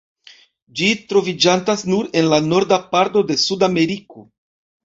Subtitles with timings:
[0.79, 4.27] Ĝi troviĝantas nur en la norda parto de Sudameriko.